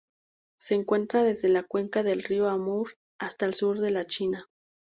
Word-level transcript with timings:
Se 0.59 0.73
encuentra 0.73 1.21
desde 1.21 1.47
la 1.47 1.61
cuenca 1.61 2.01
del 2.01 2.23
río 2.23 2.49
Amur 2.49 2.91
hasta 3.19 3.45
el 3.45 3.53
sur 3.53 3.77
de 3.77 3.91
la 3.91 4.05
China. 4.07 4.47